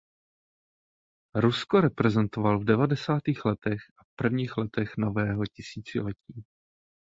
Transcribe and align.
Rusko 1.35 1.81
reprezentoval 1.81 2.59
v 2.59 2.65
devadesátých 2.65 3.45
letech 3.45 3.79
a 3.97 4.03
v 4.03 4.09
prvních 4.15 4.57
letech 4.57 4.97
nového 4.97 5.43
tisíciletí. 5.45 6.45